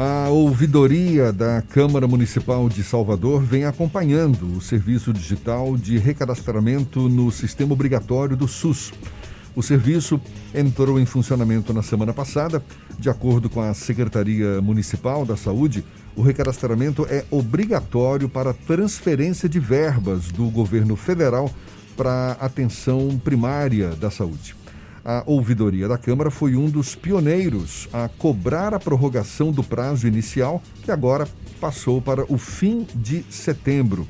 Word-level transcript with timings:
A 0.00 0.28
ouvidoria 0.28 1.32
da 1.32 1.60
Câmara 1.60 2.06
Municipal 2.06 2.68
de 2.68 2.84
Salvador 2.84 3.42
vem 3.42 3.64
acompanhando 3.64 4.56
o 4.56 4.60
serviço 4.60 5.12
digital 5.12 5.76
de 5.76 5.98
recadastramento 5.98 7.08
no 7.08 7.32
sistema 7.32 7.72
obrigatório 7.72 8.36
do 8.36 8.46
SUS. 8.46 8.92
O 9.56 9.60
serviço 9.60 10.20
entrou 10.54 11.00
em 11.00 11.04
funcionamento 11.04 11.74
na 11.74 11.82
semana 11.82 12.14
passada. 12.14 12.62
De 12.96 13.10
acordo 13.10 13.50
com 13.50 13.60
a 13.60 13.74
Secretaria 13.74 14.62
Municipal 14.62 15.26
da 15.26 15.36
Saúde, 15.36 15.84
o 16.14 16.22
recadastramento 16.22 17.04
é 17.10 17.24
obrigatório 17.28 18.28
para 18.28 18.54
transferência 18.54 19.48
de 19.48 19.58
verbas 19.58 20.30
do 20.30 20.48
governo 20.48 20.94
federal 20.94 21.50
para 21.96 22.36
atenção 22.38 23.20
primária 23.24 23.96
da 23.96 24.12
saúde. 24.12 24.54
A 25.10 25.22
ouvidoria 25.24 25.88
da 25.88 25.96
Câmara 25.96 26.30
foi 26.30 26.54
um 26.54 26.68
dos 26.68 26.94
pioneiros 26.94 27.88
a 27.94 28.10
cobrar 28.18 28.74
a 28.74 28.78
prorrogação 28.78 29.50
do 29.50 29.64
prazo 29.64 30.06
inicial, 30.06 30.62
que 30.84 30.90
agora 30.90 31.26
passou 31.58 32.02
para 32.02 32.30
o 32.30 32.36
fim 32.36 32.86
de 32.94 33.22
setembro. 33.32 34.06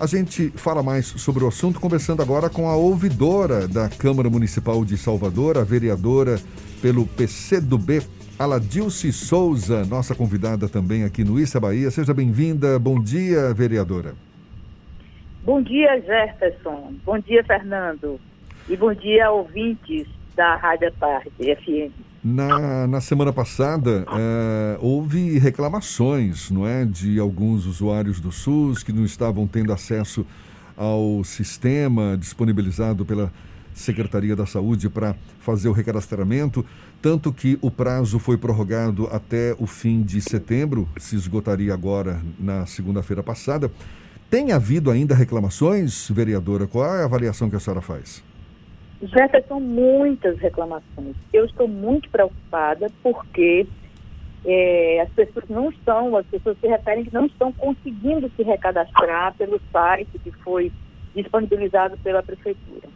A 0.00 0.06
gente 0.06 0.48
fala 0.56 0.82
mais 0.82 1.04
sobre 1.04 1.44
o 1.44 1.48
assunto 1.48 1.78
conversando 1.78 2.22
agora 2.22 2.48
com 2.48 2.66
a 2.66 2.74
ouvidora 2.74 3.68
da 3.68 3.90
Câmara 3.90 4.30
Municipal 4.30 4.82
de 4.86 4.96
Salvador, 4.96 5.58
a 5.58 5.64
vereadora 5.64 6.40
pelo 6.80 7.06
PCdoB, 7.06 8.00
Aladilce 8.38 9.12
Souza, 9.12 9.84
nossa 9.84 10.14
convidada 10.14 10.66
também 10.66 11.04
aqui 11.04 11.22
no 11.22 11.38
Issa 11.38 11.60
Bahia. 11.60 11.90
Seja 11.90 12.14
bem-vinda. 12.14 12.78
Bom 12.78 12.98
dia, 13.02 13.52
vereadora. 13.52 14.14
Bom 15.44 15.60
dia, 15.60 16.00
Jefferson. 16.00 16.94
Bom 17.04 17.18
dia, 17.18 17.44
Fernando. 17.44 18.18
E 18.66 18.74
bom 18.78 18.94
dia, 18.94 19.30
ouvintes 19.30 20.08
da 20.34 20.56
Rádio 20.56 20.92
Tarde 20.98 21.30
FM. 21.38 21.92
Na, 22.24 22.86
na 22.86 23.00
semana 23.00 23.32
passada, 23.32 24.06
é, 24.16 24.78
houve 24.80 25.38
reclamações 25.38 26.50
não 26.50 26.66
é, 26.66 26.84
de 26.84 27.18
alguns 27.18 27.66
usuários 27.66 28.20
do 28.20 28.30
SUS 28.30 28.82
que 28.82 28.92
não 28.92 29.04
estavam 29.04 29.46
tendo 29.46 29.72
acesso 29.72 30.24
ao 30.76 31.24
sistema 31.24 32.16
disponibilizado 32.16 33.04
pela 33.04 33.32
Secretaria 33.74 34.36
da 34.36 34.46
Saúde 34.46 34.88
para 34.88 35.16
fazer 35.40 35.68
o 35.68 35.72
recadastramento, 35.72 36.64
tanto 37.00 37.32
que 37.32 37.58
o 37.60 37.70
prazo 37.70 38.18
foi 38.18 38.36
prorrogado 38.36 39.08
até 39.10 39.56
o 39.58 39.66
fim 39.66 40.02
de 40.02 40.20
setembro, 40.20 40.88
se 40.98 41.16
esgotaria 41.16 41.72
agora 41.72 42.20
na 42.38 42.66
segunda-feira 42.66 43.22
passada. 43.22 43.70
Tem 44.30 44.52
havido 44.52 44.90
ainda 44.90 45.14
reclamações, 45.14 46.08
vereadora? 46.08 46.66
Qual 46.66 46.84
é 46.84 47.02
a 47.02 47.04
avaliação 47.04 47.50
que 47.50 47.56
a 47.56 47.60
senhora 47.60 47.80
faz? 47.80 48.22
Jefferson, 49.02 49.58
muitas 49.58 50.38
reclamações. 50.38 51.16
Eu 51.32 51.44
estou 51.44 51.66
muito 51.66 52.08
preocupada 52.08 52.90
porque 53.02 53.66
é, 54.44 55.00
as 55.00 55.10
pessoas 55.10 55.44
não 55.48 55.70
estão, 55.70 56.16
as 56.16 56.26
pessoas 56.26 56.56
se 56.60 56.68
referem 56.68 57.04
que 57.04 57.12
não 57.12 57.26
estão 57.26 57.52
conseguindo 57.52 58.30
se 58.36 58.42
recadastrar 58.42 59.34
pelo 59.34 59.60
site 59.72 60.18
que 60.20 60.30
foi 60.30 60.70
disponibilizado 61.14 61.98
pela 61.98 62.22
prefeitura. 62.22 62.88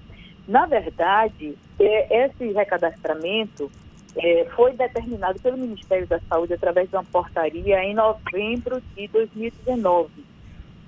Na 0.47 0.65
verdade, 0.67 1.57
é, 1.81 2.27
esse 2.27 2.53
recadastramento 2.53 3.71
é, 4.17 4.47
foi 4.55 4.73
determinado 4.75 5.41
pelo 5.41 5.59
Ministério 5.59 6.07
da 6.07 6.21
Saúde 6.29 6.55
através 6.55 6.89
de 6.89 6.97
uma 6.97 7.05
portaria 7.05 7.83
em 7.83 7.95
novembro 7.95 8.81
de 8.97 9.09
2019. 9.09 10.11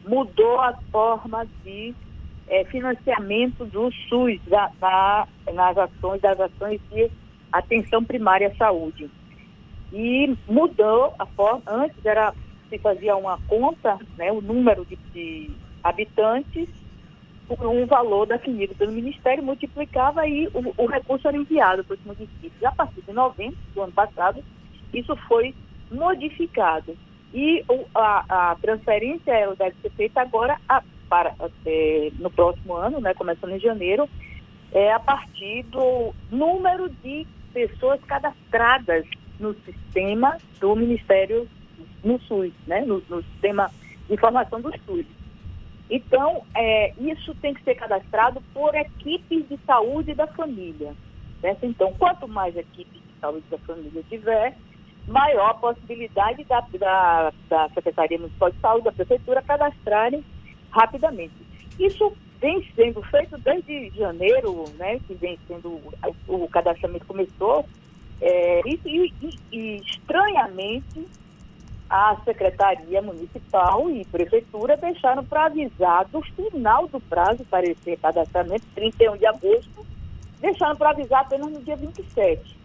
Mudou 0.06 0.60
a 0.60 0.74
forma 0.92 1.44
de 1.64 1.92
é, 2.48 2.64
financiamento 2.64 3.64
do 3.64 3.90
SUS 4.08 4.40
da, 4.46 4.70
da, 4.80 5.28
nas 5.52 5.76
ações, 5.76 6.20
das 6.20 6.38
ações 6.40 6.80
de 6.90 7.10
atenção 7.52 8.04
primária 8.04 8.48
à 8.48 8.54
saúde. 8.56 9.10
E 9.92 10.36
mudou 10.46 11.14
a 11.18 11.26
forma, 11.26 11.62
antes 11.66 12.04
era 12.04 12.34
se 12.68 12.78
fazia 12.78 13.16
uma 13.16 13.38
conta, 13.48 13.98
né, 14.18 14.30
o 14.30 14.42
número 14.42 14.84
de, 14.84 14.96
de 15.14 15.50
habitantes 15.82 16.68
por 17.48 17.66
um 17.66 17.86
valor 17.86 18.26
definido 18.26 18.74
pelo 18.74 18.92
Ministério, 18.92 19.42
multiplicava 19.42 20.26
e 20.28 20.46
o, 20.48 20.74
o 20.76 20.86
recurso 20.86 21.26
era 21.26 21.36
enviado 21.36 21.82
para 21.82 21.94
os 21.94 22.04
municípios. 22.04 22.62
A 22.62 22.72
partir 22.72 23.00
de 23.00 23.12
novembro 23.12 23.56
do 23.74 23.82
ano 23.82 23.92
passado, 23.92 24.44
isso 24.92 25.16
foi 25.26 25.54
modificado. 25.90 26.94
E 27.32 27.64
o, 27.68 27.86
a, 27.94 28.50
a, 28.50 28.56
transferência 28.56 29.32
ela 29.32 29.56
deve 29.56 29.76
ser 29.80 29.90
feita 29.90 30.20
agora 30.20 30.58
a, 30.68 30.82
para, 31.08 31.34
é, 31.66 32.10
no 32.18 32.30
próximo 32.30 32.74
ano, 32.74 33.00
né, 33.00 33.14
começando 33.14 33.52
em 33.52 33.60
janeiro, 33.60 34.08
é 34.72 34.92
a 34.92 35.00
partir 35.00 35.62
do 35.64 36.14
número 36.30 36.88
de 37.02 37.26
pessoas 37.52 38.00
cadastradas 38.04 39.06
no 39.40 39.54
sistema 39.64 40.36
do 40.60 40.76
Ministério, 40.76 41.48
no 42.04 42.20
SUS, 42.22 42.52
né, 42.66 42.82
no, 42.82 43.02
no 43.08 43.22
sistema 43.22 43.70
de 44.06 44.14
informação 44.14 44.60
do 44.60 44.70
SUS. 44.84 45.06
Então, 45.90 46.42
é, 46.54 46.92
isso 46.98 47.34
tem 47.36 47.54
que 47.54 47.62
ser 47.62 47.74
cadastrado 47.74 48.42
por 48.52 48.74
equipes 48.74 49.48
de 49.48 49.58
saúde 49.66 50.14
da 50.14 50.26
família. 50.26 50.92
Certo? 51.40 51.64
Então, 51.64 51.94
quanto 51.98 52.28
mais 52.28 52.56
equipes 52.56 53.00
de 53.00 53.20
saúde 53.20 53.44
da 53.50 53.58
família 53.58 54.02
tiver, 54.08 54.54
maior 55.06 55.50
a 55.50 55.54
possibilidade 55.54 56.44
da, 56.44 56.60
da, 56.78 57.32
da 57.48 57.68
Secretaria 57.70 58.18
Municipal 58.18 58.50
de 58.50 58.60
Saúde, 58.60 58.84
da 58.84 58.92
Prefeitura, 58.92 59.42
cadastrarem 59.42 60.22
rapidamente. 60.70 61.34
Isso 61.78 62.12
vem 62.40 62.66
sendo 62.74 63.02
feito 63.02 63.36
desde 63.38 63.90
janeiro, 63.96 64.64
né, 64.76 64.98
que 65.06 65.14
vem 65.14 65.38
sendo, 65.46 65.80
o 66.26 66.48
cadastramento 66.48 67.06
começou, 67.06 67.64
é, 68.20 68.60
e, 68.66 68.80
e, 68.84 69.38
e 69.52 69.76
estranhamente 69.76 71.06
a 71.88 72.16
Secretaria 72.24 73.00
Municipal 73.00 73.90
e 73.90 74.04
Prefeitura 74.04 74.76
deixaram 74.76 75.24
para 75.24 75.46
avisar 75.46 76.04
do 76.06 76.20
final 76.20 76.86
do 76.88 77.00
prazo 77.00 77.44
para 77.44 77.66
esse 77.66 77.96
cadastramento, 77.96 78.66
31 78.74 79.16
de 79.16 79.26
agosto, 79.26 79.86
deixaram 80.40 80.76
para 80.76 80.90
avisar 80.90 81.22
apenas 81.22 81.50
no 81.50 81.62
dia 81.62 81.76
27. 81.76 82.57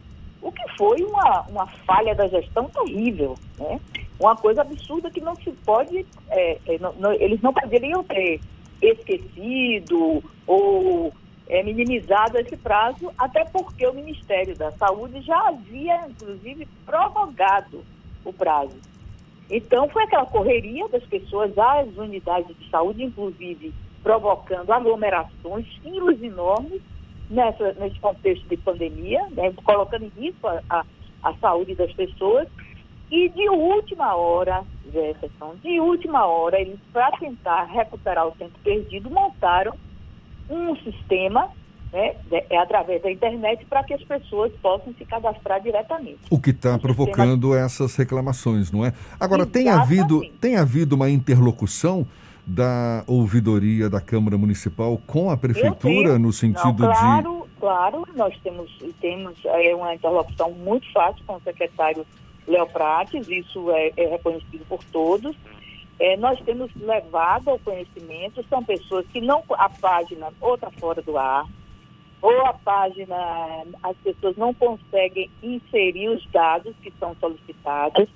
O 0.43 0.51
que 0.51 0.61
foi 0.77 1.01
uma, 1.03 1.41
uma 1.49 1.65
falha 1.85 2.13
da 2.13 2.27
gestão 2.27 2.69
terrível, 2.69 3.35
né? 3.57 3.79
Uma 4.19 4.35
coisa 4.35 4.61
absurda 4.61 5.09
que 5.09 5.21
não 5.21 5.35
se 5.35 5.51
pode, 5.65 6.05
é, 6.29 6.57
é, 6.67 6.77
não, 6.79 6.93
não, 6.93 7.13
eles 7.13 7.41
não 7.41 7.53
poderiam 7.53 8.03
ter 8.03 8.41
esquecido 8.81 10.21
ou 10.45 11.13
é, 11.47 11.63
minimizado 11.63 12.37
esse 12.37 12.57
prazo, 12.57 13.09
até 13.17 13.45
porque 13.45 13.87
o 13.87 13.93
Ministério 13.93 14.55
da 14.57 14.69
Saúde 14.71 15.21
já 15.21 15.47
havia, 15.47 16.07
inclusive, 16.09 16.67
prorrogado 16.85 17.83
o 18.25 18.33
prazo. 18.33 18.77
Então, 19.49 19.87
foi 19.89 20.03
aquela 20.03 20.25
correria 20.25 20.87
das 20.89 21.03
pessoas 21.05 21.57
às 21.57 21.87
unidades 21.95 22.53
de 22.57 22.69
saúde, 22.69 23.03
inclusive 23.03 23.73
provocando 24.01 24.71
aglomerações, 24.71 25.65
filas 25.81 26.21
enormes 26.21 26.81
nessa, 27.29 27.73
nesse 27.73 27.99
contexto 27.99 28.47
de 28.47 28.57
pandemia, 28.57 29.27
né, 29.31 29.53
colocando 29.63 30.05
em 30.05 30.11
risco 30.21 30.47
a, 30.47 30.61
a, 30.69 30.85
a, 31.23 31.33
saúde 31.35 31.75
das 31.75 31.91
pessoas. 31.93 32.47
E 33.11 33.29
de 33.29 33.49
última 33.49 34.15
hora, 34.15 34.63
Jefferson, 34.91 35.55
de 35.61 35.79
última 35.79 36.25
hora, 36.25 36.59
eles, 36.59 36.79
para 36.91 37.11
tentar 37.17 37.65
recuperar 37.65 38.27
o 38.27 38.31
tempo 38.31 38.57
perdido, 38.63 39.09
montaram 39.09 39.73
um 40.49 40.75
sistema 40.77 41.49
né, 41.93 42.15
é 42.49 42.57
através 42.57 43.01
da 43.03 43.11
internet 43.11 43.63
para 43.65 43.83
que 43.83 43.93
as 43.93 44.03
pessoas 44.03 44.51
possam 44.61 44.93
se 44.97 45.05
cadastrar 45.05 45.61
diretamente. 45.61 46.17
O 46.29 46.39
que 46.39 46.49
está 46.49 46.77
provocando 46.79 47.49
sistema... 47.49 47.65
essas 47.65 47.95
reclamações, 47.95 48.71
não 48.71 48.83
é? 48.83 48.93
Agora, 49.19 49.45
tem 49.45 49.69
havido, 49.69 50.21
tem 50.41 50.57
havido 50.57 50.95
uma 50.95 51.09
interlocução 51.09 52.07
da 52.45 53.03
ouvidoria 53.07 53.89
da 53.89 54.01
Câmara 54.01 54.37
Municipal 54.37 54.99
com 55.07 55.29
a 55.29 55.37
Prefeitura 55.37 56.19
no 56.19 56.31
sentido 56.33 56.83
não, 56.83 56.93
claro, 56.93 57.47
de... 57.47 57.59
Claro, 57.59 58.07
nós 58.15 58.37
temos, 58.43 58.69
temos 58.99 59.37
é, 59.45 59.73
uma 59.73 59.95
interlocução 59.95 60.51
muito 60.51 60.91
fácil 60.91 61.23
com 61.25 61.35
o 61.35 61.41
secretário 61.41 62.05
Léo 62.47 62.67
Prates, 62.67 63.27
isso 63.29 63.71
é, 63.71 63.93
é 63.95 64.07
reconhecido 64.07 64.65
por 64.67 64.83
todos. 64.85 65.35
É, 65.99 66.17
nós 66.17 66.39
temos 66.41 66.69
levado 66.75 67.49
ao 67.49 67.59
conhecimento, 67.59 68.43
são 68.49 68.63
pessoas 68.63 69.05
que 69.07 69.21
não, 69.21 69.43
a 69.51 69.69
página 69.69 70.27
outra 70.41 70.69
fora 70.71 71.01
do 71.01 71.17
ar, 71.17 71.45
ou 72.21 72.45
a 72.45 72.53
página, 72.53 73.15
as 73.83 73.95
pessoas 73.97 74.35
não 74.35 74.53
conseguem 74.53 75.29
inserir 75.41 76.09
os 76.09 76.25
dados 76.31 76.75
que 76.81 76.91
são 76.99 77.15
solicitados, 77.19 78.09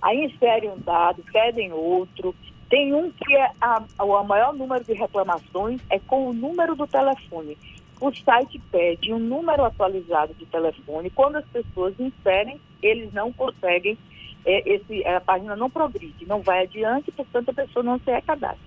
aí 0.00 0.24
inserem 0.24 0.70
um 0.70 0.78
dado, 0.78 1.22
pedem 1.32 1.72
outro. 1.72 2.34
Tem 2.68 2.92
um 2.92 3.10
que 3.10 3.34
é 3.34 3.50
a, 3.60 3.82
o 4.02 4.24
maior 4.24 4.52
número 4.52 4.84
de 4.84 4.92
reclamações 4.92 5.80
é 5.88 5.98
com 6.00 6.28
o 6.28 6.32
número 6.32 6.74
do 6.74 6.86
telefone. 6.86 7.56
O 8.00 8.12
site 8.12 8.60
pede 8.70 9.12
um 9.12 9.18
número 9.18 9.64
atualizado 9.64 10.34
de 10.34 10.44
telefone. 10.46 11.10
Quando 11.10 11.36
as 11.36 11.46
pessoas 11.46 11.98
inserem, 11.98 12.60
eles 12.82 13.12
não 13.12 13.32
conseguem, 13.32 13.96
é, 14.44 14.68
esse, 14.68 15.06
a 15.06 15.20
página 15.20 15.56
não 15.56 15.70
progride, 15.70 16.26
não 16.26 16.42
vai 16.42 16.64
adiante, 16.64 17.10
portanto 17.12 17.50
a 17.50 17.54
pessoa 17.54 17.82
não 17.82 17.98
se 18.00 18.10
recadastra. 18.10 18.66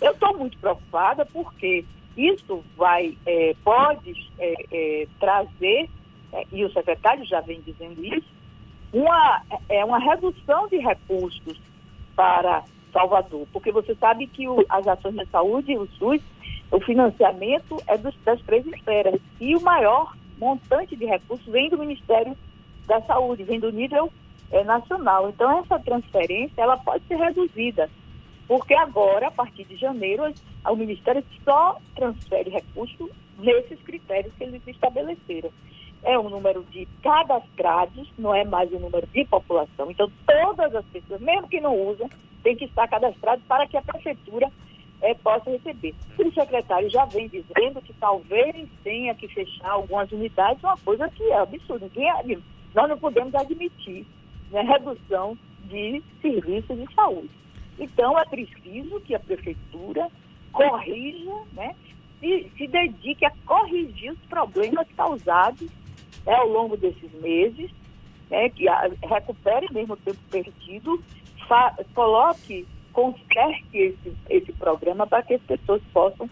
Eu 0.00 0.12
estou 0.12 0.36
muito 0.36 0.56
preocupada 0.58 1.26
porque 1.26 1.84
isso 2.16 2.64
vai, 2.76 3.16
é, 3.26 3.54
pode 3.62 4.30
é, 4.38 4.54
é, 4.70 5.06
trazer, 5.18 5.88
é, 6.32 6.46
e 6.52 6.64
o 6.64 6.72
secretário 6.72 7.24
já 7.24 7.40
vem 7.40 7.60
dizendo 7.60 8.04
isso, 8.04 8.28
uma, 8.92 9.42
é, 9.68 9.84
uma 9.84 9.98
redução 9.98 10.68
de 10.68 10.78
recursos 10.78 11.58
para 12.14 12.62
Salvador, 12.92 13.46
porque 13.52 13.72
você 13.72 13.94
sabe 13.94 14.26
que 14.26 14.48
o, 14.48 14.64
as 14.68 14.86
ações 14.86 15.14
de 15.14 15.26
saúde, 15.26 15.76
o 15.76 15.86
SUS, 15.98 16.20
o 16.70 16.80
financiamento 16.80 17.76
é 17.86 17.96
dos, 17.96 18.14
das 18.24 18.40
três 18.42 18.66
esferas 18.66 19.20
e 19.40 19.56
o 19.56 19.60
maior 19.62 20.14
montante 20.38 20.96
de 20.96 21.04
recursos 21.04 21.46
vem 21.46 21.68
do 21.68 21.78
Ministério 21.78 22.36
da 22.86 23.00
Saúde, 23.02 23.44
vem 23.44 23.60
do 23.60 23.70
nível 23.70 24.12
é, 24.50 24.64
nacional. 24.64 25.28
Então 25.28 25.58
essa 25.60 25.78
transferência 25.78 26.62
ela 26.62 26.76
pode 26.76 27.04
ser 27.06 27.16
reduzida, 27.16 27.88
porque 28.46 28.74
agora, 28.74 29.28
a 29.28 29.30
partir 29.30 29.64
de 29.64 29.76
janeiro, 29.76 30.32
o 30.64 30.76
Ministério 30.76 31.24
só 31.44 31.78
transfere 31.94 32.50
recursos 32.50 33.10
nesses 33.38 33.80
critérios 33.82 34.32
que 34.34 34.44
eles 34.44 34.62
estabeleceram 34.66 35.50
é 36.02 36.18
o 36.18 36.28
número 36.28 36.64
de 36.64 36.86
cadastrados, 37.02 38.08
não 38.18 38.34
é 38.34 38.44
mais 38.44 38.70
o 38.72 38.78
número 38.78 39.06
de 39.06 39.24
população. 39.24 39.90
Então, 39.90 40.10
todas 40.26 40.74
as 40.74 40.84
pessoas, 40.86 41.20
mesmo 41.20 41.48
que 41.48 41.60
não 41.60 41.78
usam, 41.78 42.10
têm 42.42 42.56
que 42.56 42.64
estar 42.64 42.88
cadastrados 42.88 43.44
para 43.46 43.66
que 43.66 43.76
a 43.76 43.82
prefeitura 43.82 44.50
é, 45.00 45.14
possa 45.14 45.50
receber. 45.50 45.94
O 46.18 46.32
secretário 46.32 46.88
já 46.88 47.04
vem 47.06 47.28
dizendo 47.28 47.82
que 47.82 47.92
talvez 47.94 48.68
tenha 48.84 49.14
que 49.14 49.28
fechar 49.28 49.70
algumas 49.70 50.10
unidades, 50.12 50.62
uma 50.62 50.76
coisa 50.78 51.08
que 51.08 51.24
é 51.24 51.38
absurda. 51.38 51.90
Nós 52.74 52.88
não 52.88 52.98
podemos 52.98 53.34
admitir 53.34 54.06
né, 54.50 54.62
redução 54.62 55.36
de 55.64 56.02
serviços 56.20 56.78
de 56.78 56.94
saúde. 56.94 57.30
Então, 57.78 58.18
é 58.18 58.24
preciso 58.24 59.00
que 59.00 59.14
a 59.14 59.20
prefeitura 59.20 60.08
corrija, 60.52 61.32
né, 61.52 61.74
se, 62.20 62.50
se 62.56 62.66
dedique 62.68 63.24
a 63.24 63.32
corrigir 63.44 64.12
os 64.12 64.18
problemas 64.28 64.86
causados 64.96 65.68
né, 66.24 66.34
ao 66.34 66.48
longo 66.48 66.76
desses 66.76 67.12
meses, 67.20 67.70
né, 68.30 68.48
que 68.50 68.68
a, 68.68 68.90
recupere 69.02 69.66
mesmo 69.72 69.94
o 69.94 69.96
tempo 69.96 70.18
perdido, 70.30 71.02
coloque, 71.94 72.66
conserte 72.92 73.76
esse, 73.76 74.12
esse 74.28 74.52
programa 74.52 75.06
para 75.06 75.22
que 75.22 75.34
as 75.34 75.42
pessoas 75.42 75.82
possam 75.92 76.28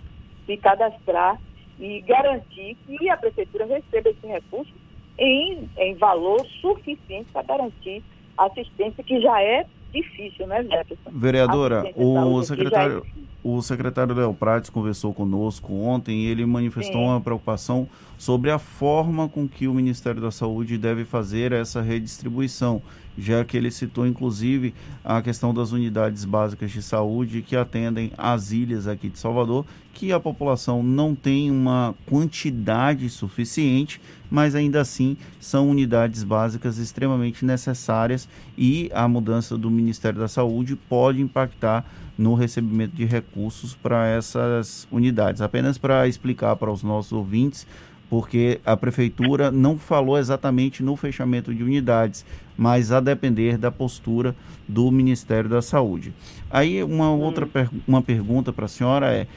se 0.46 0.56
cadastrar 0.56 1.40
e 1.78 2.00
garantir 2.02 2.76
que 2.87 3.08
a 3.08 3.17
prefeitura 3.17 3.67
receba 3.67 4.11
esse 4.11 4.26
recurso 4.26 4.72
em, 5.19 5.69
em 5.78 5.94
valor 5.96 6.44
suficiente 6.61 7.31
para 7.32 7.43
garantir 7.43 8.02
a 8.37 8.46
assistência 8.46 9.02
que 9.05 9.20
já 9.20 9.43
é 9.43 9.67
difícil, 9.93 10.46
né, 10.46 10.62
Jefferson? 10.62 11.11
Vereadora, 11.11 11.84
o 11.96 12.43
secretário, 12.43 13.05
é 13.17 13.20
o 13.43 13.62
secretário 13.62 14.14
Léo 14.14 14.34
Prates 14.34 14.69
conversou 14.69 15.14
conosco 15.14 15.72
ontem 15.72 16.20
e 16.20 16.26
ele 16.26 16.44
manifestou 16.44 17.00
Sim. 17.00 17.06
uma 17.06 17.20
preocupação 17.20 17.88
sobre 18.19 18.50
a 18.50 18.58
forma 18.58 19.28
com 19.28 19.49
que 19.49 19.67
o 19.67 19.72
Ministério 19.72 20.20
da 20.20 20.31
Saúde 20.31 20.76
deve 20.76 21.05
fazer 21.05 21.52
essa 21.52 21.81
redistribuição, 21.81 22.82
já 23.20 23.44
que 23.44 23.56
ele 23.56 23.70
citou 23.70 24.06
inclusive 24.06 24.75
a 25.05 25.20
questão 25.20 25.52
das 25.52 25.72
unidades 25.72 26.25
básicas 26.25 26.70
de 26.70 26.82
saúde 26.82 27.43
que 27.43 27.55
atendem 27.55 28.12
as 28.17 28.52
ilhas 28.52 28.87
aqui 28.87 29.08
de 29.08 29.19
Salvador, 29.19 29.64
que 29.93 30.12
a 30.12 30.20
população 30.20 30.82
não 30.82 31.14
tem 31.14 31.50
uma 31.50 31.94
quantidade 32.06 33.08
suficiente, 33.11 34.00
mas 34.31 34.55
ainda 34.55 34.81
assim 34.81 35.17
são 35.38 35.69
unidades 35.69 36.25
básicas 36.25 36.78
extremamente 36.78 37.44
necessárias 37.44 38.28
e 38.56 38.90
a 38.94 39.06
mudança 39.06 39.58
do 39.58 39.70
Ministério 39.70 40.20
da 40.20 40.28
Saúde 40.28 40.76
pode 40.76 41.20
impactar 41.20 41.84
no 42.17 42.34
recebimento 42.34 42.94
de 42.94 43.05
recursos 43.05 43.75
para 43.75 44.06
essas 44.06 44.87
unidades. 44.90 45.40
Apenas 45.40 45.78
para 45.78 46.06
explicar 46.06 46.55
para 46.56 46.70
os 46.70 46.82
nossos 46.82 47.12
ouvintes, 47.12 47.67
porque 48.10 48.60
a 48.66 48.76
prefeitura 48.76 49.52
não 49.52 49.78
falou 49.78 50.18
exatamente 50.18 50.82
no 50.82 50.96
fechamento 50.96 51.54
de 51.54 51.62
unidades, 51.62 52.26
mas 52.58 52.90
a 52.90 52.98
depender 52.98 53.56
da 53.56 53.70
postura 53.70 54.34
do 54.68 54.90
Ministério 54.90 55.48
da 55.48 55.62
Saúde. 55.62 56.12
Aí 56.50 56.82
uma 56.82 57.12
outra 57.12 57.46
per 57.46 57.70
uma 57.86 58.02
pergunta 58.02 58.52
para 58.52 58.64
a 58.64 58.68
senhora 58.68 59.12
é: 59.12 59.28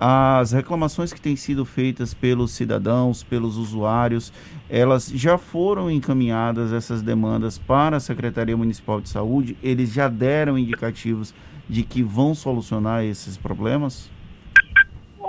as 0.00 0.52
reclamações 0.52 1.12
que 1.12 1.20
têm 1.20 1.36
sido 1.36 1.66
feitas 1.66 2.14
pelos 2.14 2.52
cidadãos, 2.52 3.22
pelos 3.22 3.58
usuários, 3.58 4.32
elas 4.68 5.08
já 5.14 5.36
foram 5.36 5.90
encaminhadas 5.90 6.72
essas 6.72 7.02
demandas 7.02 7.58
para 7.58 7.98
a 7.98 8.00
Secretaria 8.00 8.56
Municipal 8.56 9.00
de 9.00 9.10
Saúde? 9.10 9.56
Eles 9.62 9.92
já 9.92 10.08
deram 10.08 10.58
indicativos 10.58 11.34
de 11.68 11.82
que 11.82 12.02
vão 12.02 12.34
solucionar 12.34 13.04
esses 13.04 13.36
problemas? 13.36 14.10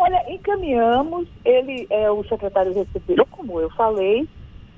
Olha, 0.04 0.22
encaminhamos, 0.28 1.30
ele, 1.46 1.88
é, 1.90 2.12
o 2.12 2.26
secretário 2.26 2.74
recebeu, 2.74 3.26
como 3.32 3.62
eu 3.62 3.70
falei, 3.70 4.28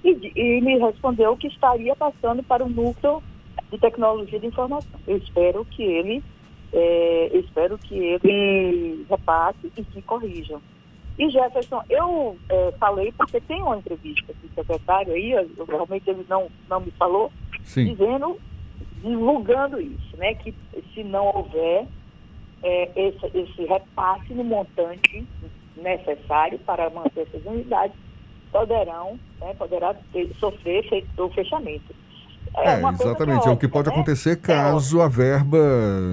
e, 0.04 0.32
e 0.36 0.62
me 0.62 0.78
respondeu 0.78 1.36
que 1.36 1.48
estaria 1.48 1.96
passando 1.96 2.44
para 2.44 2.64
o 2.64 2.70
núcleo 2.70 3.24
de 3.72 3.80
tecnologia 3.80 4.40
de 4.40 4.46
informação. 4.46 5.00
Eu 5.08 5.18
espero 5.18 5.66
que 5.66 5.82
ele, 5.82 6.24
é, 6.72 7.32
espero 7.34 7.76
que 7.80 7.96
ele 7.96 9.04
repasse 9.10 9.72
e 9.76 9.84
que 9.84 10.00
corrijam. 10.04 10.62
E 11.18 11.28
Jefferson, 11.32 11.82
eu 11.90 12.38
é, 12.48 12.72
falei, 12.74 13.12
porque 13.18 13.42
tem 13.42 13.64
uma 13.64 13.78
entrevista 13.78 14.32
com 14.32 14.46
o 14.46 14.52
secretário 14.54 15.12
aí, 15.12 15.34
realmente 15.68 16.08
ele 16.08 16.24
não, 16.30 16.50
não 16.70 16.82
me 16.82 16.92
falou, 16.92 17.32
Sim. 17.64 17.86
dizendo 17.86 18.40
divulgando 19.02 19.82
isso, 19.82 20.18
né? 20.18 20.36
Que 20.36 20.54
se 20.94 21.04
não 21.04 21.26
houver 21.36 21.88
é, 22.64 22.92
esse, 22.96 23.26
esse 23.38 23.66
repasse 23.66 24.34
no 24.34 24.44
montante 24.44 25.28
necessário 25.78 26.58
para 26.60 26.90
manter 26.90 27.22
essas 27.22 27.46
unidades, 27.46 27.96
poderão, 28.52 29.20
né, 29.40 29.54
poderá 29.58 29.94
ter, 30.14 30.32
sofrer 30.40 30.84
o 31.18 31.30
fechamento. 31.30 31.94
É, 32.58 32.76
é 32.76 32.80
exatamente, 32.80 33.48
é, 33.48 33.50
é 33.50 33.54
o 33.54 33.58
que 33.58 33.68
pode 33.68 33.90
né? 33.90 33.94
acontecer 33.94 34.32
é 34.32 34.36
caso 34.36 35.02
a 35.02 35.08
verba 35.10 35.58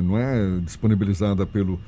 não 0.03 0.19
é 0.19 0.61
disponibilizada 0.61 1.47
pelo 1.47 1.79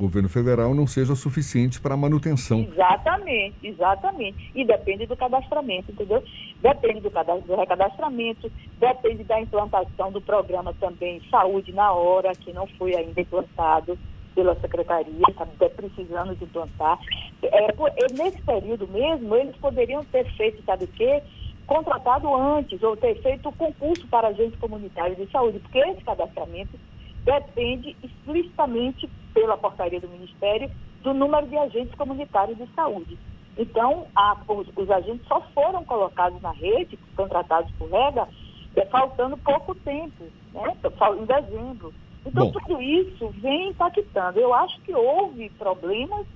governo 0.00 0.28
federal 0.28 0.74
não 0.74 0.86
seja 0.86 1.14
suficiente 1.14 1.80
para 1.80 1.94
a 1.94 1.96
manutenção. 1.96 2.60
Exatamente, 2.60 3.56
exatamente. 3.62 4.50
E 4.54 4.64
depende 4.64 5.06
do 5.06 5.16
cadastramento, 5.16 5.92
entendeu? 5.92 6.24
Depende 6.62 7.00
do, 7.00 7.10
do 7.10 7.56
recadastramento, 7.56 8.50
depende 8.78 9.24
da 9.24 9.40
implantação 9.40 10.10
do 10.10 10.20
programa 10.20 10.74
também 10.80 11.20
Saúde 11.30 11.72
na 11.72 11.92
Hora, 11.92 12.32
que 12.34 12.52
não 12.52 12.66
foi 12.66 12.96
ainda 12.96 13.20
implantado 13.20 13.98
pela 14.34 14.54
secretaria, 14.60 15.22
está 15.28 15.46
precisando 15.68 16.34
de 16.34 16.44
implantar. 16.44 16.98
É, 17.42 17.72
por, 17.72 17.90
nesse 18.12 18.40
período 18.42 18.88
mesmo, 18.88 19.34
eles 19.36 19.56
poderiam 19.56 20.04
ter 20.04 20.24
feito, 20.36 20.62
sabe 20.64 20.84
o 20.84 20.88
quê? 20.88 21.22
Contratado 21.66 22.34
antes, 22.34 22.82
ou 22.82 22.96
ter 22.96 23.20
feito 23.22 23.48
o 23.48 23.52
concurso 23.52 24.06
para 24.08 24.28
agentes 24.28 24.58
comunitários 24.58 25.18
de 25.18 25.30
saúde, 25.30 25.58
porque 25.58 25.78
esse 25.78 26.02
cadastramento 26.02 26.78
depende 27.24 27.96
explicitamente 28.02 29.08
pela 29.32 29.56
portaria 29.56 30.00
do 30.00 30.08
Ministério 30.08 30.70
do 31.02 31.14
número 31.14 31.46
de 31.46 31.56
agentes 31.56 31.94
comunitários 31.94 32.58
de 32.58 32.66
saúde. 32.74 33.18
Então, 33.58 34.06
a, 34.14 34.36
os, 34.48 34.68
os, 34.76 34.90
agentes 34.90 35.26
só 35.26 35.40
foram 35.54 35.84
colocados 35.84 36.40
na 36.40 36.50
rede, 36.52 36.98
contratados 37.16 37.70
por 37.72 37.90
REGA, 37.90 38.28
é, 38.76 38.84
faltando 38.86 39.36
pouco 39.38 39.74
tempo, 39.76 40.24
né? 40.52 40.76
em 41.18 41.24
dezembro. 41.24 41.92
Então, 42.24 42.46
Bom. 42.46 42.52
tudo 42.52 42.80
isso 42.80 43.28
vem 43.40 43.70
impactando. 43.70 44.38
Eu 44.38 44.54
acho 44.54 44.80
que 44.82 44.94
houve 44.94 45.50
problemas, 45.50 46.26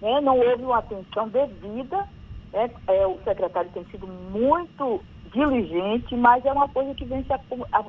né? 0.00 0.20
não 0.20 0.38
houve 0.38 0.62
uma 0.62 0.78
atenção 0.78 1.28
devida. 1.28 2.08
Né? 2.52 2.70
É, 2.86 3.06
o 3.06 3.18
secretário 3.24 3.70
tem 3.72 3.84
sido 3.86 4.06
muito 4.06 5.02
diligente, 5.32 6.14
mas 6.16 6.44
é 6.44 6.52
uma 6.52 6.68
coisa 6.68 6.94
que 6.94 7.04
vem 7.04 7.24
se 7.24 7.32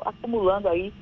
acumulando 0.06 0.68
aí 0.68 0.94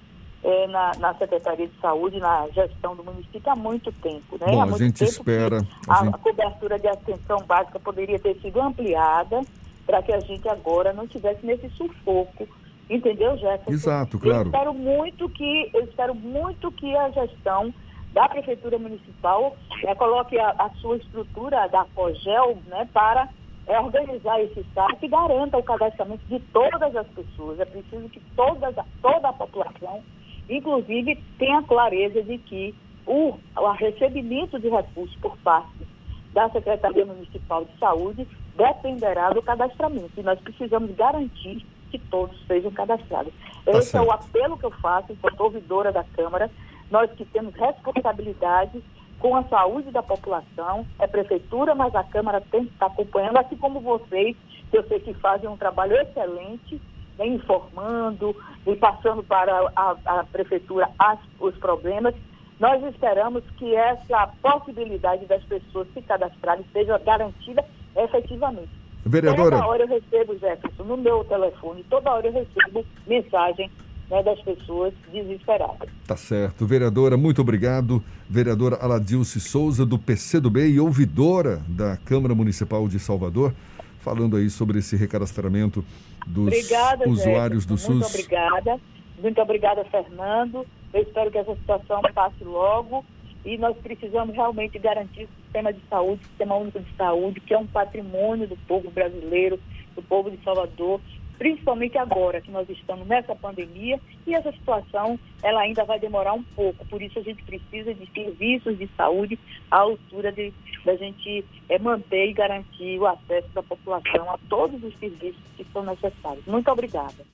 é, 0.44 0.68
na, 0.68 0.92
na, 1.00 1.14
Secretaria 1.16 1.68
de 1.68 1.80
Saúde, 1.80 2.20
na 2.20 2.48
gestão 2.50 2.96
do 2.96 3.04
município 3.04 3.42
há 3.52 3.56
muito 3.56 3.92
tempo. 3.94 4.38
Né? 4.40 4.48
Bom, 4.48 4.62
há 4.62 4.66
muito 4.66 4.82
a 4.82 4.86
gente 4.86 5.04
espera. 5.04 5.58
A, 5.88 6.04
gente... 6.06 6.16
a, 6.16 6.18
cobertura 6.18 6.80
de 6.80 6.88
atenção 6.88 7.40
básica 7.46 7.80
poderia 7.80 8.20
ter 8.20 8.36
sido 8.40 8.62
ampliada 8.62 9.42
para 9.86 10.02
que 10.02 10.14
a 10.14 10.20
gente 10.20 10.48
agora 10.48 10.94
não 10.94 11.08
tivesse 11.08 11.46
nesse 11.46 11.70
sufoco. 11.72 12.48
Entendeu, 12.90 13.38
Jefferson? 13.38 13.72
Exato, 13.72 14.20
claro. 14.20 14.44
Eu 14.44 14.46
espero 14.46 14.74
muito 14.74 15.30
que, 15.30 15.70
eu 15.74 15.84
espero 15.84 16.16
muito 16.16 16.72
que 16.72 16.96
a 16.96 17.10
gestão 17.12 17.74
da 18.14 18.28
Prefeitura 18.28 18.80
Municipal 18.80 19.56
é, 19.84 19.94
coloque 19.94 20.40
a, 20.40 20.50
a, 20.58 20.70
sua 20.82 20.98
estrutura 20.98 21.68
da 21.68 21.86
COGEL 21.94 22.58
né, 22.68 22.88
para 22.92 23.30
é, 23.68 23.80
organizar 23.80 24.42
esse 24.42 24.66
site 24.74 25.06
e 25.06 25.08
garanta 25.08 25.58
o 25.58 25.64
cadastramento 25.64 26.26
de 26.26 26.40
todas 26.52 26.96
as 26.96 27.08
pessoas. 27.08 27.60
É 27.60 27.66
preciso 27.66 28.10
que 28.10 28.20
todas, 28.36 28.76
toda 29.02 29.30
a 29.30 29.34
população 29.34 30.02
inclusive 30.50 31.16
tenha 31.38 31.62
clareza 31.64 32.22
de 32.24 32.38
que 32.40 32.76
o, 33.06 33.38
o 33.58 33.72
recebimento 33.74 34.60
de 34.60 34.70
recursos 34.70 35.16
por 35.18 35.38
parte 35.38 35.88
da 36.34 36.50
Secretaria 36.50 37.06
Municipal 37.06 37.66
de 37.66 37.78
Saúde 37.80 38.28
dependerá 38.56 39.32
do 39.32 39.42
cadastramento. 39.42 40.12
E 40.18 40.24
nós 40.24 40.40
precisamos 40.40 40.96
garantir 40.96 41.66
que 41.90 41.98
todos 41.98 42.38
sejam 42.46 42.72
cadastrados. 42.72 43.34
Tá 43.66 43.72
Esse 43.72 43.92
certo. 43.92 44.04
é 44.04 44.08
o 44.08 44.12
apelo 44.12 44.58
que 44.58 44.66
eu 44.66 44.72
faço 44.72 45.12
enquanto 45.12 45.42
ouvidora 45.42 45.92
da 45.92 46.04
Câmara. 46.04 46.50
Nós 46.92 47.12
que 47.12 47.26
temos 47.26 47.54
responsabilidade 47.56 48.84
com 49.20 49.36
a 49.36 49.44
saúde 49.44 49.92
da 49.92 50.02
população, 50.02 50.86
é 50.98 51.06
prefeitura, 51.06 51.76
mas 51.76 51.94
a 51.94 52.04
Câmara 52.04 52.42
tem 52.52 52.66
que 52.66 52.74
estar 52.74 52.86
acompanhando, 52.86 53.38
assim 53.38 53.58
como 53.58 53.82
vocês, 53.82 54.36
que 54.72 54.78
eu 54.78 54.84
sei 54.88 55.00
que 55.00 55.14
fazem 55.16 55.50
um 55.50 55.58
trabalho 55.58 55.96
excelente 55.98 56.82
informando 57.26 58.36
e 58.66 58.76
passando 58.76 59.24
para 59.24 59.72
a, 59.76 59.96
a 60.06 60.24
prefeitura 60.26 60.90
as, 60.98 61.20
os 61.40 61.56
problemas. 61.58 62.16
Nós 62.60 62.84
esperamos 62.84 63.44
que 63.58 63.74
essa 63.74 64.28
possibilidade 64.42 65.26
das 65.26 65.44
pessoas 65.44 65.88
se 65.94 66.02
cadastrarem 66.02 66.66
seja 66.74 66.98
garantida 66.98 67.64
efetivamente. 67.96 68.70
Vereadora. 69.06 69.58
Toda 69.58 69.68
hora 69.68 69.84
eu 69.84 69.88
recebo, 69.88 70.38
Jefferson, 70.38 70.84
no 70.84 70.98
meu 70.98 71.24
telefone, 71.24 71.86
toda 71.90 72.12
hora 72.12 72.28
eu 72.28 72.34
recebo 72.34 72.86
mensagem 73.08 73.72
né, 74.10 74.24
das 74.24 74.42
pessoas 74.42 74.94
desesperadas. 75.12 75.90
Tá 76.06 76.18
certo. 76.18 76.66
Vereadora, 76.66 77.16
muito 77.16 77.42
obrigado. 77.42 78.04
Vereadora 78.30 78.78
Aladilce 78.78 79.40
Souza, 79.40 79.86
do 79.86 79.98
PCdoB 79.98 80.68
e 80.68 80.80
ouvidora 80.80 81.62
da 81.68 81.98
Câmara 81.98 82.36
Municipal 82.36 82.88
de 82.88 83.00
Salvador, 83.00 83.54
falando 84.00 84.38
aí 84.38 84.50
sobre 84.50 84.80
esse 84.80 84.96
recadastramento 84.96 85.84
dos 86.26 86.48
obrigada, 86.48 87.08
usuários 87.08 87.64
Jefferson, 87.64 87.68
do 87.68 87.78
SUS. 87.78 87.90
Muito 87.90 88.08
obrigada. 88.08 88.80
Muito 89.22 89.42
obrigada, 89.42 89.86
Fernando. 89.86 90.66
Eu 90.94 91.02
espero 91.02 91.30
que 91.30 91.38
essa 91.38 91.56
situação 91.56 92.02
passe 92.14 92.44
logo 92.44 93.06
e 93.46 93.58
nós 93.58 93.78
precisamos 93.78 94.36
realmente 94.36 94.78
garantir 94.80 95.26
o 95.26 95.44
sistema 95.44 95.72
de 95.72 95.82
saúde, 95.90 96.22
o 96.24 96.28
sistema 96.28 96.56
único 96.56 96.80
de 96.80 96.96
saúde, 96.96 97.40
que 97.42 97.54
é 97.54 97.58
um 97.58 97.68
patrimônio 97.68 98.48
do 98.48 98.58
povo 98.68 98.90
brasileiro, 98.90 99.60
do 99.96 100.02
povo 100.02 100.32
de 100.32 100.42
Salvador, 100.44 101.00
principalmente 101.40 101.98
agora 101.98 102.42
que 102.42 102.52
nós 102.52 102.70
estamos 102.70 103.08
nessa 103.08 103.34
pandemia 103.34 104.00
e 104.28 104.36
essa 104.36 104.52
situação 104.52 105.18
ela 105.42 105.62
ainda 105.62 105.86
vai 105.86 105.98
demorar 105.98 106.34
um 106.34 106.44
pouco. 106.44 106.86
Por 106.86 107.02
isso 107.02 107.18
a 107.18 107.24
gente 107.24 107.42
precisa 107.44 107.94
de 107.94 108.06
serviços 108.12 108.78
de 108.78 108.88
saúde 108.96 109.40
à 109.72 109.78
altura 109.78 110.32
de 110.32 110.54
da 110.86 110.96
gente 110.96 111.44
é, 111.68 111.78
manter 111.78 112.30
e 112.30 112.34
garantir 112.34 113.00
o 113.00 113.06
acesso 113.06 113.50
da 113.54 113.62
população 113.62 114.32
a 114.32 114.38
todos 114.50 114.82
os 114.82 114.98
serviços 114.98 115.42
que 115.58 115.66
são 115.74 115.84
necessários. 115.84 116.46
Muito 116.46 116.70
obrigada. 116.72 117.26